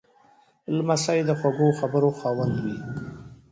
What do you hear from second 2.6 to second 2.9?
وي.